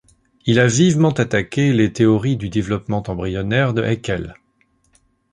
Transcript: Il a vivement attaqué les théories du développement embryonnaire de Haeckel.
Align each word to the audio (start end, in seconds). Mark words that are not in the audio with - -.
Il 0.47 0.57
a 0.59 0.65
vivement 0.65 1.11
attaqué 1.11 1.73
les 1.73 1.93
théories 1.93 2.35
du 2.35 2.49
développement 2.49 3.03
embryonnaire 3.05 3.75
de 3.75 3.83
Haeckel. 3.83 4.33